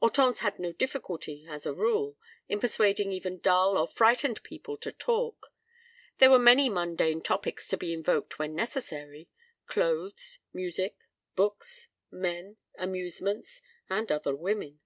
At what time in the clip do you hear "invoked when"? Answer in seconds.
7.94-8.54